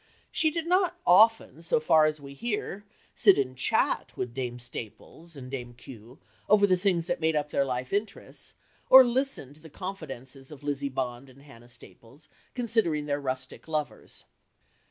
She 0.31 0.49
did 0.49 0.65
not 0.65 0.99
often, 1.05 1.61
so 1.61 1.79
far 1.79 2.05
as 2.05 2.19
we 2.19 2.33
hear, 2.33 2.85
sit 3.13 3.37
and 3.37 3.55
chat 3.55 4.11
with 4.15 4.33
Dame 4.33 4.57
Staples 4.57 5.35
and 5.35 5.51
Dame 5.51 5.75
Kew 5.75 6.17
over 6.49 6.65
the 6.65 6.75
things 6.75 7.05
that 7.05 7.19
made 7.21 7.35
up 7.35 7.51
their 7.51 7.63
life 7.63 7.93
interests, 7.93 8.55
or 8.89 9.03
listen 9.03 9.53
to 9.53 9.61
the 9.61 9.69
confidences 9.69 10.49
of 10.49 10.63
Lizzie 10.63 10.89
Bond 10.89 11.29
and 11.29 11.43
Hannah 11.43 11.69
Staples 11.69 12.29
concerning 12.55 13.05
their 13.05 13.21
rustic 13.21 13.67
lovers. 13.67 14.25